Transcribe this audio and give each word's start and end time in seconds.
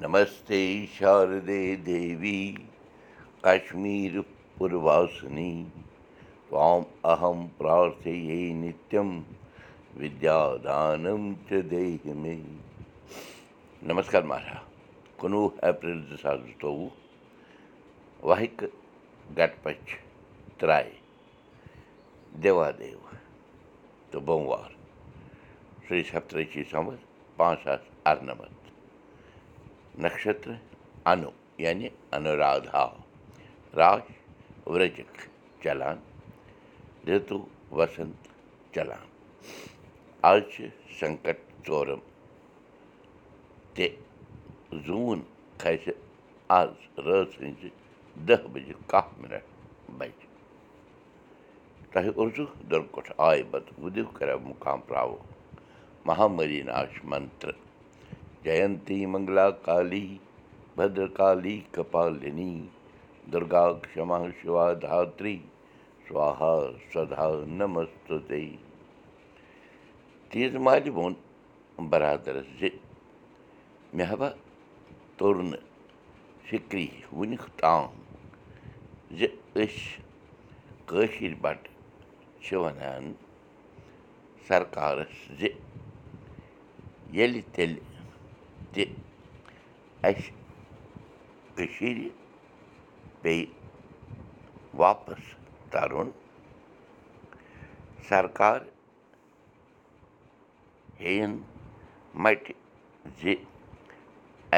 نمس 0.00 0.32
دیٖشمیٖسنیہ 0.48 1.92
نتمدانے 8.62 11.12
مے 12.22 12.34
نمس 13.88 14.14
مہراج 14.14 14.64
کُنوُہ 15.18 15.48
ایپرٛل 15.62 16.00
زٕ 16.08 16.18
ساس 16.22 16.38
زٕتووُہ 16.46 16.88
واہِک 18.28 18.56
گٹ 19.38 19.52
پرا 20.58 20.78
دید 22.42 22.80
تہٕ 24.10 24.20
بمموار 24.26 24.70
شیٚے 25.88 26.02
سپترشِی 26.10 26.62
سَم 26.70 26.86
پانٛژھ 27.36 27.66
आठ 27.68 27.82
اَرن 28.08 28.28
سمر 29.96 30.08
پانٛژھ 30.08 30.22
ساس 30.22 30.46
اَرنَمَتھ 30.46 30.46
نَشتر 30.46 30.50
اَنو 31.06 31.30
یعنی 31.58 31.88
اَنوٗرادھا 32.12 32.86
راش 33.76 34.02
ورجک 34.66 35.28
چلان 35.62 35.98
رِتُو 37.06 37.38
وسنت 37.76 38.28
چلان 38.74 39.06
آز 40.22 40.40
چھِ 40.52 40.68
سنکٹ 40.98 41.38
ژورم 41.66 42.00
تہِ 43.74 43.88
زوٗن 44.86 45.20
کھسہِ 45.58 45.92
آز 46.58 46.70
رٲژ 47.06 47.28
ہٕنٛزِ 47.40 47.68
دہ 48.28 48.46
بجے 48.52 48.72
کاہ 48.90 49.06
مِنٹ 49.20 49.44
بجہِ 49.98 50.26
تۄہہِ 51.90 52.10
اُردو 52.16 52.44
درکٹھ 52.70 53.10
آے 53.28 53.42
بتہٕ 53.50 53.78
وُدِو 53.82 54.04
کَرو 54.16 54.38
منتر 58.46 58.54
جینتی 58.54 59.06
منگلا 59.06 59.50
کالی 59.66 60.18
بدرکالی 60.76 61.56
کپالنی 61.72 62.68
دُرگا 63.32 63.66
کما 63.94 64.18
شِوا 64.40 64.66
دھتری 64.82 65.36
سوہا 66.08 66.54
سدا 66.92 67.26
نمست 67.58 68.12
تیٖژ 70.30 70.54
مالہِ 70.64 70.90
ووٚن 70.96 71.14
برادرس 71.90 72.46
زِ 72.60 72.68
مےٚ 73.94 74.06
ہا 74.10 74.28
توٚر 75.16 75.36
نہٕ 75.50 75.62
فِکری 76.48 76.88
وُنیُک 77.16 77.44
تام 77.60 77.84
زِ 79.18 79.20
أسۍ 79.60 79.82
کٲشِر 80.88 81.34
بَٹہٕ 81.42 81.72
چھِ 82.42 82.56
وَنان 82.62 83.12
سرکارَس 84.46 85.14
زِ 85.38 85.42
ییٚلہِ 87.16 87.42
تیٚلہِ 87.52 87.95
اَسہِ 90.02 90.30
کٔشیٖرِ 91.56 92.08
پیٚیہِ 93.22 93.46
واپَس 94.78 95.22
تَرُن 95.70 96.10
سرکار 98.08 98.60
ہیٚیِن 101.00 101.32
مَٹہِ 102.22 102.52
زِ 103.20 103.34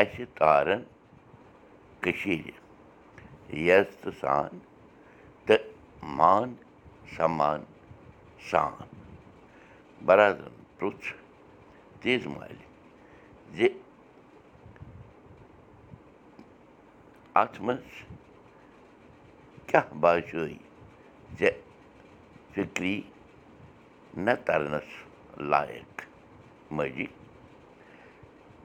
اَسہِ 0.00 0.24
تارَن 0.38 0.82
کٔشیٖرِ 2.00 2.52
عزتہٕ 3.52 4.14
سان 4.20 4.58
تہٕ 5.46 5.64
مان 6.16 6.54
سمان 7.16 7.60
سان 8.50 8.86
برادرَن 10.06 10.62
پرٛژھ 10.78 11.12
تیز 12.00 12.26
مالہِ 12.26 12.64
زِ 13.56 13.68
اَتھ 17.40 17.60
منٛز 17.66 17.90
کیٛاہ 19.68 19.94
باسیٚوے 20.00 20.54
ژےٚ 21.38 21.58
فِکری 22.54 23.00
نہ 24.24 24.30
تَرنَس 24.46 24.88
لایق 25.50 26.02
ماجی 26.76 27.06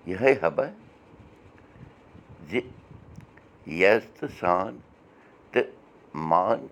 یِہے 0.10 0.34
حبہ 0.42 0.66
زِ 2.50 2.60
عزتہٕ 3.68 4.32
سان 4.40 4.78
تہٕ 5.52 5.68
مان 6.30 6.68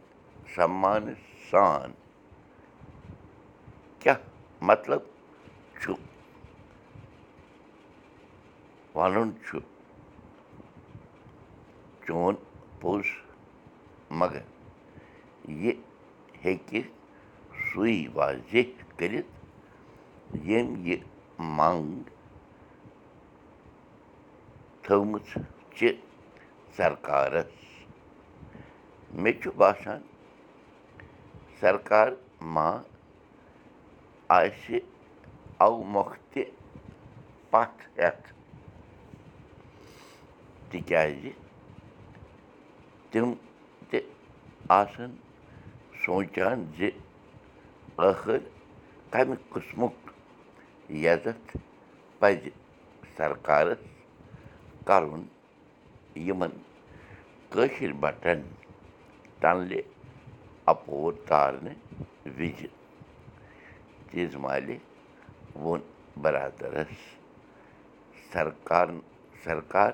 سمانہٕ 0.56 1.20
سان 1.50 1.92
کیٛاہ 4.00 4.20
مطلب 4.70 5.02
چھُ 5.82 5.94
وَنُن 8.96 9.30
چھُ 9.46 9.60
چون 12.12 12.36
پوٚز 12.80 13.06
مگر 14.20 14.42
یہِ 15.62 15.74
ہیٚکہِ 16.46 16.82
سُے 17.68 17.92
واضح 18.14 18.64
کٔرِتھ 18.98 19.32
ییٚمۍ 20.48 20.80
یہِ 20.88 20.98
منٛگ 21.58 22.10
تھٲومٕژ 24.84 25.28
چھِ 25.76 25.92
سرکارَس 26.76 27.54
مےٚ 29.22 29.38
چھُ 29.42 29.50
باسان 29.60 30.02
سرکار 31.60 32.10
ما 32.54 32.70
آسہِ 34.38 34.80
اَوٕ 35.64 35.84
مۄکھٕ 35.94 36.18
تہِ 36.32 36.44
پَتھ 37.52 37.82
ہٮ۪تھ 37.98 38.28
تِکیٛازِ 40.70 41.24
تِم 43.12 43.34
تہِ 43.90 44.00
آسَن 44.80 45.12
سونٛچان 46.04 46.64
زِ 46.78 46.90
ٲخٕر 47.98 48.38
کَمہِ 49.12 49.36
قٕسمُک 49.52 49.98
عزت 50.90 51.52
پَزِ 52.20 52.50
سرکارَس 53.16 53.84
کَرُن 54.88 55.24
یِمَن 56.28 56.54
کٲشِر 57.54 57.92
بَٹَن 58.02 58.42
تَنلہِ 59.42 59.82
اَپور 60.74 61.14
تارنہٕ 61.28 61.80
وِزِ 62.38 62.68
تیٖژ 64.10 64.36
مالہِ 64.44 64.78
ووٚن 65.62 65.82
بَرادَرَس 66.22 66.96
سرکار 68.32 68.88
سرکار 69.44 69.92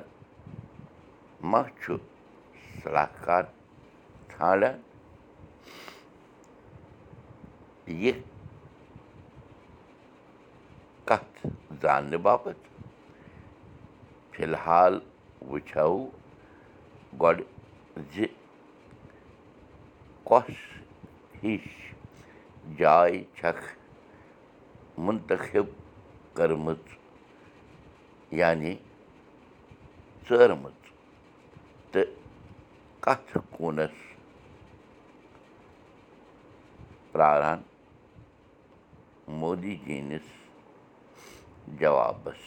ما 1.52 1.62
چھُ 1.82 1.96
ژھانٛڈان 4.38 4.76
یہِ 7.88 8.14
کَتھ 11.08 11.48
زاننہٕ 11.82 12.22
باپَتھ 12.24 12.66
فِلحال 14.32 15.00
وٕچھو 15.50 15.94
گۄڈٕ 17.22 17.44
زِ 18.14 18.26
کۄس 20.28 20.50
ہِش 21.44 21.66
جاے 22.78 23.24
چھکھ 23.38 23.66
مُنتخب 25.06 25.66
کٔرمٕژ 26.36 26.84
یعنی 28.40 28.74
ژٲرمٕژ 30.30 30.78
تہٕ 31.92 32.27
کَتھ 33.06 33.38
کوٗنَس 33.52 33.96
پرٛاران 37.12 37.62
مودی 39.40 39.76
جِنِس 39.86 40.28
جوابَس 41.80 42.42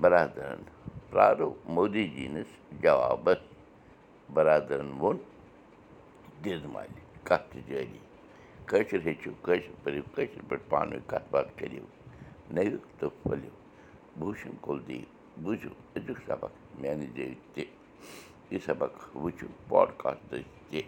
بَرادَرَن 0.00 0.62
پرٛارو 1.10 1.52
مودی 1.74 2.04
جِنِس 2.16 2.50
جوابَس 2.82 3.42
بَرادَرَن 4.34 4.90
ووٚن 5.00 5.16
دِژ 6.44 6.64
مالہِ 6.72 7.00
کَتھ 7.28 7.50
تہِ 7.52 7.60
جٲری 7.68 7.98
کٲشِر 8.68 9.00
ہیٚچھِو 9.06 9.32
کٲشِر 9.42 9.72
پٔرِو 9.82 10.02
کٲشِر 10.14 10.42
پٲٹھۍ 10.48 10.68
پانہٕ 10.70 10.92
ؤنۍ 10.96 11.08
کَتھ 11.10 11.28
باتھ 11.30 11.50
کٔرِو 11.58 11.86
نٔوِو 12.54 12.78
تہٕ 12.98 13.10
پھٔلِو 13.22 13.52
بوٗشن 14.18 14.54
کُل 14.64 14.78
یہِ 18.50 18.58
سبق 18.66 19.16
وٕچھِو 19.22 19.46
پاڈکاسٹٕچ 19.68 20.44
تہِ 20.70 20.80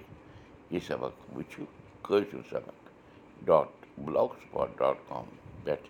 یہِ 0.70 0.81
سبق 0.88 1.14
وٕچھِو 1.37 1.64
کٲشِر 2.06 2.43
سبق 2.50 2.88
dot 3.47 3.69
block 4.05 4.31
spot 4.43 4.79
dot 4.79 4.97
com 5.08 5.25
پٮ۪ٹھ 5.64 5.88